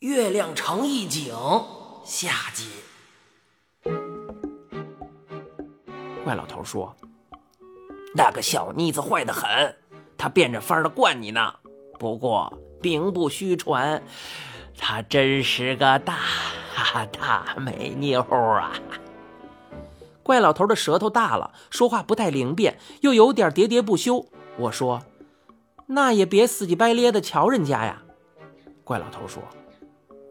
[0.00, 1.34] 月亮成一景
[2.04, 2.68] 下集。
[6.22, 6.94] 怪老头说
[8.14, 9.74] ：“那个小妮子坏得很，
[10.16, 11.52] 她变着法儿的惯你呢。
[11.98, 14.00] 不过名不虚传，
[14.76, 16.16] 她真是个大
[17.10, 18.74] 大美妞啊！”
[20.22, 24.24] 怪老头的舌头大了，说话不太灵便，又有点喋喋不休。
[24.58, 25.02] 我说
[25.86, 28.04] ：“那也别死乞白咧的瞧人家呀。”
[28.84, 29.42] 怪老头说：“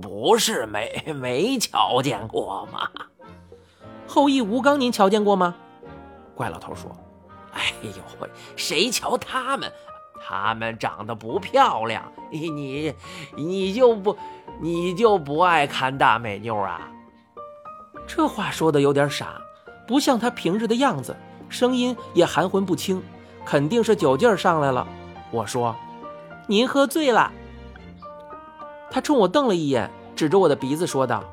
[0.00, 2.88] 不是没没瞧见过吗？
[4.06, 5.54] 后羿、吴刚，您瞧见过吗？”
[6.34, 6.90] 怪老头说
[7.54, 9.72] ：“哎呦喂，谁瞧他们？
[10.26, 12.94] 他们长得不漂亮，你你
[13.36, 14.16] 你就不
[14.60, 16.90] 你就不爱看大美妞啊？”
[18.06, 19.40] 这话说的有点傻。
[19.86, 21.14] 不像他平日的样子，
[21.50, 23.02] 声音也含混不清，
[23.44, 24.86] 肯定是酒劲儿上来了。
[25.30, 25.76] 我说
[26.48, 27.30] ：“您喝醉了。”
[28.94, 31.24] 他冲我瞪了一眼，指着我的鼻子说道：“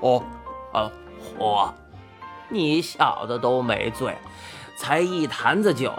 [0.00, 0.22] 哦，
[0.74, 0.92] 哦，
[1.38, 1.74] 我，
[2.50, 4.14] 你小子都没醉，
[4.76, 5.90] 才一坛子酒，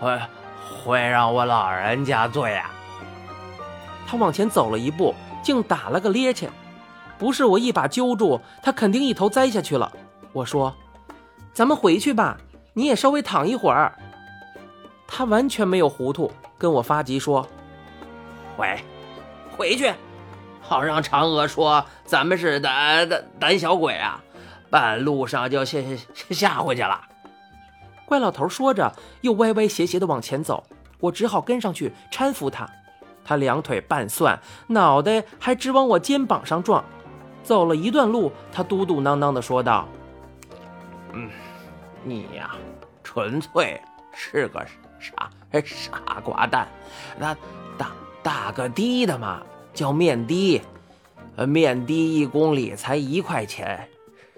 [0.00, 0.20] 会
[0.84, 2.72] 会让我老人家醉啊？”
[4.04, 6.48] 他往前走了一步，竟打了个趔趄，
[7.16, 9.92] 不是我一把揪住他，肯定一头栽下去了。
[10.32, 10.74] 我说
[11.54, 12.36] ：“咱们回去吧，
[12.72, 13.96] 你也稍微躺一会儿。”
[15.06, 17.46] 他完全没有糊涂，跟我发急说
[18.58, 18.76] ：“回，
[19.58, 19.92] 回去，
[20.62, 24.22] 好让嫦娥说咱们是胆胆胆小鬼啊！
[24.70, 27.02] 半路上就吓吓吓回去了。”
[28.06, 28.90] 怪老头说着，
[29.22, 30.64] 又歪歪斜斜的往前走，
[31.00, 32.66] 我只好跟上去搀扶他。
[33.24, 36.82] 他两腿半蒜，脑袋还直往我肩膀上撞。
[37.42, 39.88] 走了一段路，他嘟嘟囔囔的说道。
[41.12, 41.28] 嗯，
[42.04, 42.52] 你呀，
[43.02, 43.80] 纯粹
[44.14, 44.64] 是个
[44.98, 45.28] 傻
[45.64, 46.68] 傻瓜蛋。
[47.18, 47.36] 那
[48.22, 49.42] 大大个的的嘛，
[49.74, 50.62] 叫面的，
[51.46, 53.86] 面的一公里才一块钱，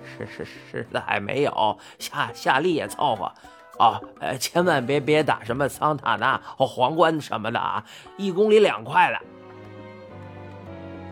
[0.05, 3.33] 实实实在没有，夏夏利也凑合。
[3.79, 7.85] 哦，呃，千万别别打什么桑塔纳和皇冠什么的啊，
[8.17, 9.19] 一公里两块的。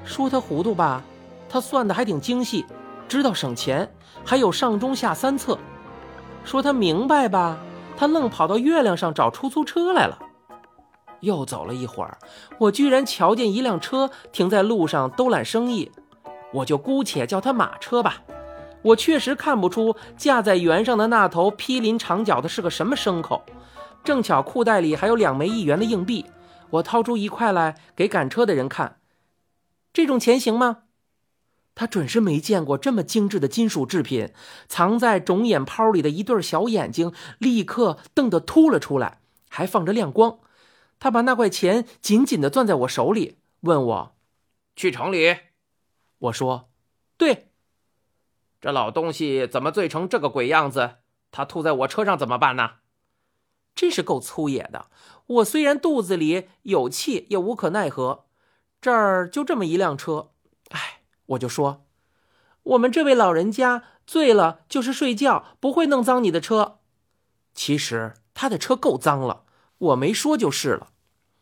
[0.05, 1.03] 说他糊涂吧，
[1.49, 2.67] 他算的还挺精细。
[3.07, 3.89] 知道省钱，
[4.25, 5.57] 还有上中下三策。
[6.45, 7.57] 说他明白吧，
[7.97, 10.19] 他愣跑到月亮上找出租车来了。
[11.21, 12.19] 又走了一会儿，
[12.59, 15.91] 我居然瞧见一辆车停在路上兜揽生意，
[16.53, 18.23] 我就姑且叫它马车吧。
[18.83, 23.43] 我确实看不出架在圆上的那头披鳞长角的是个什么牲口。
[24.05, 26.25] 正巧裤袋里还有两枚一元的硬币，
[26.71, 28.99] 我掏出一块来给赶车的人看。
[29.93, 30.79] 这种钱行吗？
[31.75, 34.31] 他准是没见过这么精致的金属制品，
[34.69, 39.19] 藏在肿眼泡里的一对小眼睛立刻瞪得凸了出来，
[39.49, 40.39] 还放着亮光。
[40.99, 44.17] 他把那块钱紧紧地攥在我手里，问我
[44.77, 45.37] ：“去城里？”
[46.19, 46.71] 我说
[47.17, 47.53] ：“对。”
[48.61, 50.97] 这老东西怎么醉成这个鬼样子？
[51.31, 52.77] 他吐在我车上怎么办呢？
[53.75, 54.91] 真是够粗野的！
[55.27, 58.27] 我虽然肚子里有气，也无可奈何。
[58.81, 60.31] 这儿就这么一辆车，
[60.71, 61.03] 唉。
[61.27, 61.85] 我就说，
[62.63, 66.79] 我们这位老人家醉了就是睡觉，不会弄脏你的车。
[67.53, 69.45] 其实他的车够脏了，
[69.79, 70.89] 我没说就是了。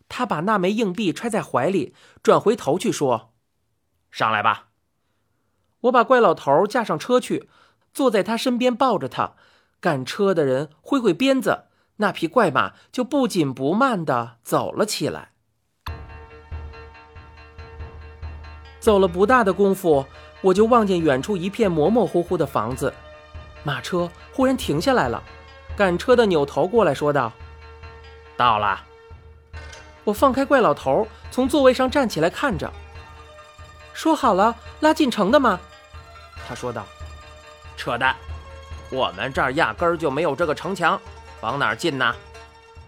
[0.09, 3.33] 他把那枚硬币揣在怀里，转回头去说
[4.13, 4.69] ：“上来吧。”
[5.83, 7.49] 我把怪老头架上车去，
[7.93, 9.35] 坐在他身边抱着他。
[9.81, 11.65] 赶车的人挥挥鞭子，
[11.97, 15.33] 那匹怪马就不紧不慢地走了起来。
[18.81, 20.07] 走了不大的功夫，
[20.43, 22.93] 我就望见远处一片模模糊糊的房子。
[23.65, 25.23] 马车忽然停下来了，
[25.77, 27.33] 赶车的扭头过来说道
[28.37, 28.81] ：“到了。”
[30.05, 32.71] 我放开怪老头，从座位上站起来看着。
[33.93, 35.59] 说好了拉进城的吗？
[36.47, 36.85] 他说道
[37.77, 38.15] ：“扯淡，
[38.91, 41.01] 我们这儿压根儿就没有这个城墙，
[41.41, 42.15] 往哪儿进呢？”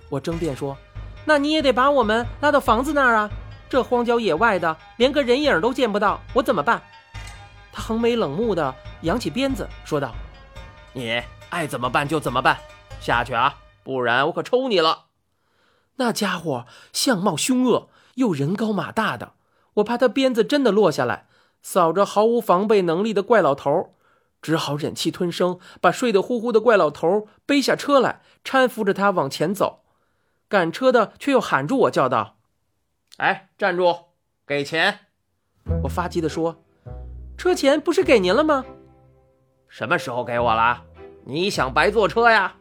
[0.09, 0.76] 我争辩说
[1.25, 3.28] ：“那你也得把我们拉到房子那儿啊。”
[3.69, 6.80] 这荒郊野外的，连个人影都见不到，我怎么办？
[7.72, 10.15] 他横眉冷目的扬起鞭子，说道
[10.95, 12.56] ：“你爱怎么办就怎么办，
[13.00, 15.06] 下去啊，不然我可抽你了。”
[15.98, 19.34] 那家伙相貌凶恶，又人高马大的，
[19.74, 21.27] 我怕他鞭子真的落下来，
[21.62, 23.95] 扫着毫无防备能力的怪老头，
[24.41, 29.80] 只好忍气吞声，把睡得呼呼的怪老头背下车来，搀扶着他往前走。
[30.48, 32.36] 赶车的却又喊住我，叫道。
[33.18, 33.95] 哎，站住！
[34.47, 35.00] 给钱！
[35.83, 36.65] 我发急地说
[37.36, 38.65] ：“车钱不是给您了吗？
[39.68, 40.84] 什么时候给我了？
[41.27, 42.54] 你想白坐车呀？”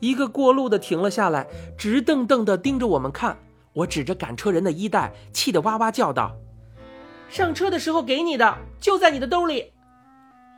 [0.00, 1.46] 一个过路的停了下来，
[1.76, 3.38] 直瞪瞪地盯着我们看。
[3.74, 6.36] 我指着赶车人的衣带，气得哇哇叫道
[7.28, 9.72] ：“上车的时候给你的，就在你的兜里。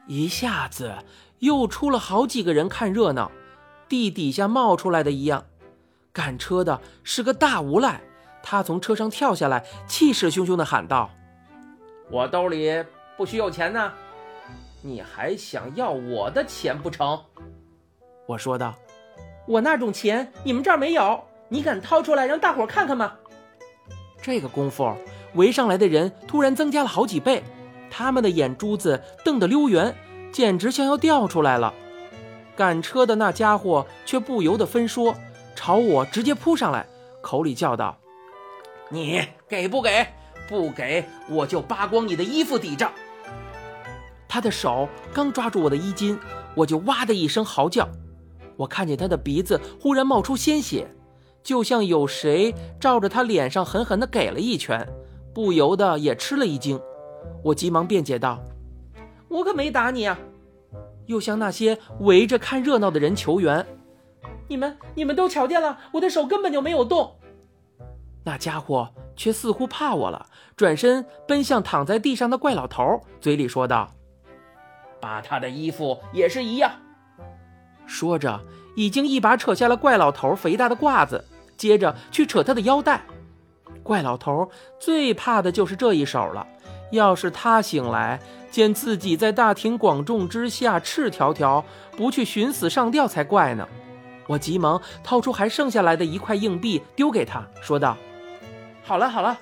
[0.07, 0.95] 一下子
[1.41, 3.31] 又出了好几个人看热闹，
[3.89, 5.45] 地底下冒出来的一样。
[6.13, 8.01] 赶车的是个大无赖，
[8.43, 11.11] 他从车上跳下来，气势汹汹地喊道
[12.11, 12.85] ：“我兜里
[13.17, 13.93] 不许有钱呢，
[14.83, 17.21] 你还想要我的钱不成？”
[18.27, 18.75] 我说道
[19.51, 23.15] ：“我那种钱你们这儿没有，你敢掏出来让大伙看看吗？”
[24.23, 24.95] 这个功夫，
[25.35, 27.43] 围上来的人突然增加了好几倍，
[27.91, 29.93] 他们的眼珠子瞪得溜圆，
[30.31, 31.75] 简直像要掉出来了。
[32.55, 35.17] 赶车的那家伙却不由得分说。
[35.57, 36.87] 朝我直接扑上来，
[37.21, 37.99] 口里叫道
[38.89, 40.07] ：“你给不给？
[40.49, 42.93] 不给我就扒光你的衣服抵账。”
[44.29, 46.19] 他的手刚抓住我的衣襟，
[46.55, 47.87] 我就哇的一声嚎叫。
[48.61, 50.87] 我看见他的鼻子忽然冒出鲜血，
[51.43, 54.87] 就像有谁照着他脸上狠狠地给了一拳，
[55.33, 56.79] 不由得也吃了一惊。
[57.43, 58.39] 我急忙辩解道
[59.29, 60.19] ：“我可没打你啊！”
[61.07, 63.67] 又向那些围着看热闹的人求援。
[64.47, 67.17] 你们，你们都瞧见了，我的手根本就没有动。
[68.25, 73.91] 那家伙却似乎怕我了，转身奔向躺在地上的怪老头，嘴里说道
[75.01, 76.71] ：“把他的衣服也是一样。”
[77.91, 78.41] 说着，
[78.77, 81.25] 已经一把扯下了怪老头肥大的褂子，
[81.57, 83.03] 接着去扯他的腰带。
[83.83, 84.49] 怪老头
[84.79, 86.47] 最怕的就是这一手了，
[86.93, 91.65] 要是他醒来见自己在大庭广众之下赤条条，
[91.97, 93.67] 不去寻死上吊才怪呢。
[94.29, 97.97] 我急忙掏出还剩下来的一块硬币，丢给他，说道
[98.85, 99.37] ：“好了好了，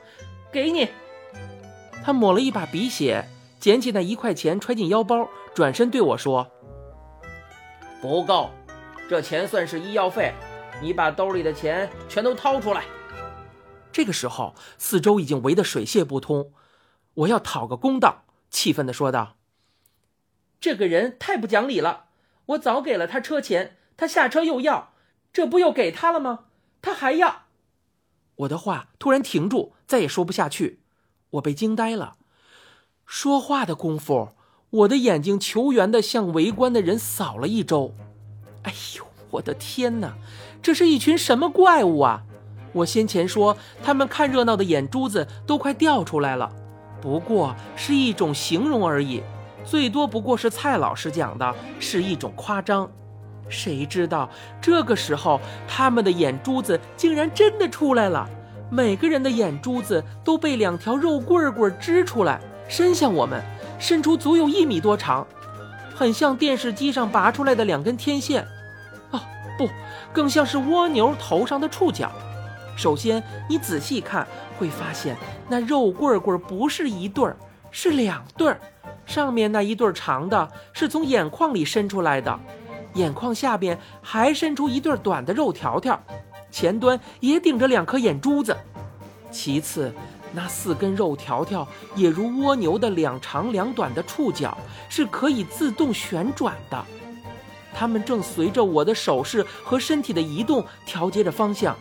[0.50, 0.88] 给你。”
[2.02, 3.28] 他抹了一把鼻血，
[3.60, 6.46] 捡起那一块钱揣进腰包，转身对我说
[8.00, 8.50] ：“不够，
[9.08, 10.32] 这钱算是医药费，
[10.80, 12.84] 你把兜里的钱全都掏出来。”
[13.92, 16.52] 这个时候，四周已经围得水泄不通，
[17.14, 19.36] 我要讨个公道，气愤地说道
[20.60, 22.06] ：“这个人太不讲理了，
[22.46, 24.92] 我早给了他车钱。”他下车又要，
[25.32, 26.44] 这不又给他了吗？
[26.80, 27.46] 他还要。
[28.36, 30.82] 我的话突然停住，再也说不下去。
[31.30, 32.16] 我被惊呆了。
[33.04, 34.36] 说话的功夫，
[34.70, 37.94] 我的眼睛求援的向围观的人扫了一周。
[38.64, 40.12] 哎呦，我的天哪！
[40.60, 42.22] 这是一群什么怪物啊？
[42.72, 46.52] 我先前说他们看热闹的眼珠子都快掉出来了，
[47.00, 49.22] 不过是一种形容而已，
[49.64, 52.90] 最多不过是蔡老师讲的是一种夸张。
[53.48, 54.28] 谁知道
[54.60, 58.28] 这个时候，他们的眼珠子竟然真的出来了。
[58.70, 62.38] 每个人的眼珠子都被两条肉棍棍支出来，
[62.68, 63.42] 伸向我们，
[63.78, 65.26] 伸出足有一米多长，
[65.94, 68.46] 很像电视机上拔出来的两根天线。
[69.10, 69.22] 啊，
[69.56, 69.68] 不，
[70.12, 72.10] 更像是蜗牛头上的触角。
[72.76, 74.26] 首先，你仔细看，
[74.58, 75.16] 会发现
[75.48, 77.36] 那肉棍棍不是一对儿，
[77.70, 78.60] 是两对儿。
[79.06, 82.38] 上面那一对长的，是从眼眶里伸出来的。
[82.94, 85.98] 眼眶下边还伸出一对短的肉条条，
[86.50, 88.56] 前端也顶着两颗眼珠子。
[89.30, 89.92] 其次，
[90.32, 94.56] 那四根肉条条也如蜗牛的两长两短的触角，
[94.88, 96.84] 是可以自动旋转的。
[97.74, 101.76] 它们正随着我的手势和身体的移动调节着方向。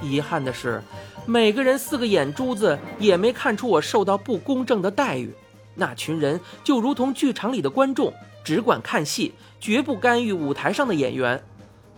[0.00, 0.82] 遗憾的是，
[1.26, 5.34] 每个人四个眼珠子也没看出我受到不公正的待遇。
[5.74, 8.12] 那群人就如同剧场里的观众。
[8.42, 11.44] 只管看戏，绝不干预舞台上的演员。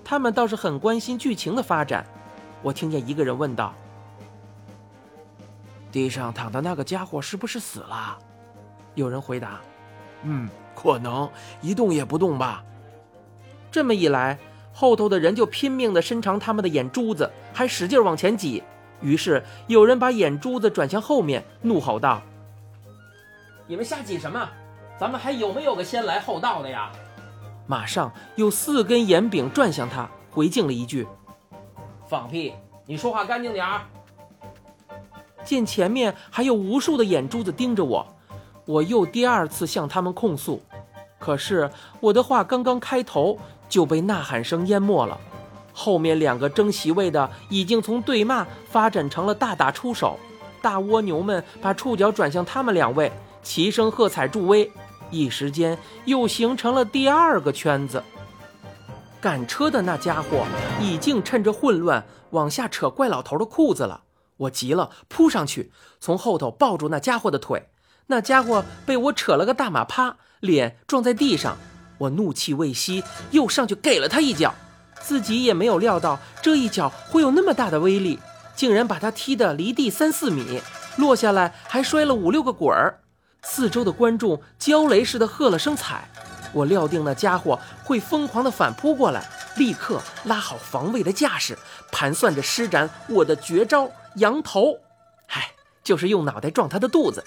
[0.03, 2.05] 他们倒是很关心剧情的发展。
[2.63, 3.73] 我听见一个人问道
[5.93, 8.19] ：“地上躺的那个家伙是不是死了？”
[8.97, 9.61] 有人回答
[10.25, 11.31] ：“嗯，可能
[11.61, 12.65] 一动也不动吧。”
[13.71, 14.39] 这么一来，
[14.73, 18.63] 后头的人就拼命地伸长他们的眼珠子，还使劲往前挤。
[19.01, 22.23] 于是有人把眼珠子转向后面，怒吼道
[23.67, 24.49] ：“你们瞎挤什么？”
[24.99, 26.93] 咱们还有没有个先来后到的呀？
[27.67, 31.07] 马上有四根眼柄转向他，回敬了一句
[32.07, 32.53] ：“放屁！
[32.87, 33.81] 你说话干净点儿。”
[35.45, 38.07] 见前面还有无数的眼珠子盯着我，
[38.65, 40.63] 我又第二次向他们控诉。
[41.19, 41.71] 可是
[42.01, 45.19] 我的话刚刚开头就被呐喊声淹没了。
[45.73, 50.19] 后面两个争席位的已经从对骂发展成了大打出手，
[50.61, 53.11] 大蜗牛们把触角转向他们两位，
[53.43, 54.71] 齐声喝彩助威。
[55.11, 58.03] 一时间又形成了第二个圈子。
[59.21, 60.45] 赶车的那家伙
[60.81, 64.03] 已经趁着混乱往下扯怪老头的裤子了。
[64.43, 67.69] 我急了，扑上去，从后头抱住那家伙的腿。
[68.07, 71.57] 那家伙被我扯了个大马趴，脸撞在地上。
[71.99, 74.55] 我怒气未息，又上去给了他一脚。
[75.01, 78.19] 自己也没有料到这一脚会有那么大的威力，
[78.57, 80.61] 竟然把他踢得离地三四米。
[80.97, 83.01] 落下来还摔了五六个滚儿。
[83.43, 86.09] 四周的观众焦雷似的喝了声彩。
[86.53, 91.57] 我料定那家伙会疯狂的反扑过来，立刻拉好防卫的架势，
[91.91, 94.79] 盘算着施展我的绝招——羊头。
[95.29, 95.53] 唉，
[95.83, 97.25] 就是用脑袋撞他的肚子。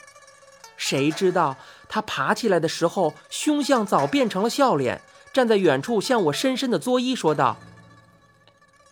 [0.78, 1.56] 谁知道
[1.88, 5.02] 他爬起来的时候，凶相早变成了笑脸，
[5.34, 7.58] 站在远处向我深深的作揖，说道：“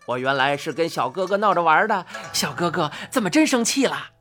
[0.07, 4.11] 我原来是跟小哥哥闹着玩的，小哥哥怎么真生气了？”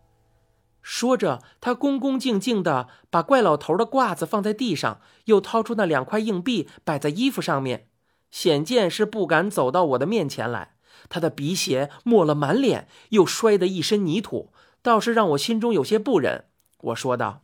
[0.82, 7.86] 说着，他恭恭敬敬地把怪老头的褂子放在地上，又掏出那两块硬币摆在衣服上面，
[8.32, 10.74] 显见是不敢走到我的面前来。
[11.08, 16.46] 他的鼻血抹了满脸，又摔得一身泥土，倒是让我心中有些不忍。
[16.78, 17.42] 我说道。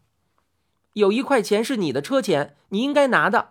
[0.94, 3.50] 有一块钱是你的车钱，你应该拿的。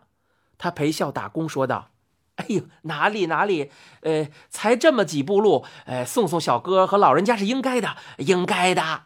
[0.57, 1.91] 他陪笑打工说道
[2.35, 9.03] ：“哎呦，哪里哪里，呃，才这么几步路，呃，送送小哥和老人家是应该的，应该的。”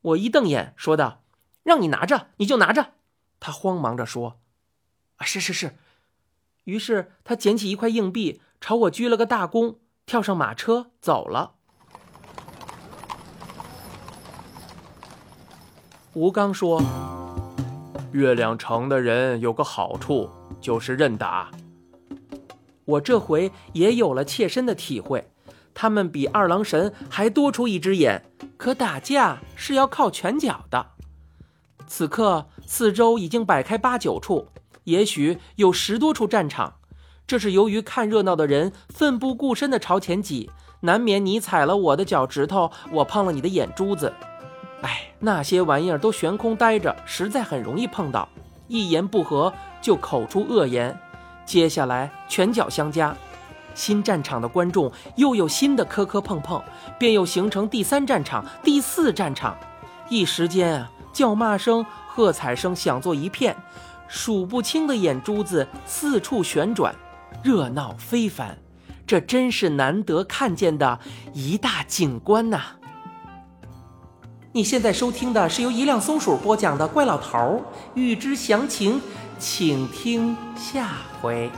[0.00, 1.24] 我一瞪眼说道
[1.62, 2.94] ：“让你拿着，你就拿着。”
[3.38, 4.40] 他慌忙着说
[5.18, 5.76] ：“啊，是是是。”
[6.64, 11.52] 于是他捡起一块硬币，朝我鞠了个大躬，跳上马车走了。
[16.14, 16.82] 吴刚说。
[18.12, 21.50] 月亮城的人有个好处，就是认打。
[22.86, 25.30] 我这回也有了切身的体会，
[25.74, 28.24] 他们比二郎神还多出一只眼，
[28.56, 30.92] 可打架是要靠拳脚的。
[31.86, 34.48] 此刻四周已经摆开八九处，
[34.84, 36.78] 也许有十多处战场。
[37.26, 40.48] 这是由于看热闹的人奋不顾身地朝前挤，
[40.80, 44.12] 难免你踩了我的脚趾头，我碰了你的眼珠子。
[44.82, 48.28] 哎，那些玩意儿都悬空待着，实在很容易碰到，
[48.68, 49.52] 一言不合
[49.82, 50.96] 就口出恶言，
[51.44, 53.16] 接下来拳脚相加，
[53.74, 56.62] 新战场的观众又有新的磕磕碰碰，
[56.96, 59.56] 便又形成第三战场、第四战场，
[60.08, 63.56] 一时间啊，叫骂声、喝彩声响作一片，
[64.06, 66.94] 数不清的眼珠子四处旋转，
[67.42, 68.58] 热闹非凡，
[69.06, 70.98] 这真是难得看见的
[71.32, 72.60] 一大景观呐！
[74.52, 77.58] 你现在收听的是由一辆松鼠播讲的《怪老头儿》，
[77.94, 79.00] 欲知详情，
[79.38, 80.88] 请听下
[81.20, 81.50] 回。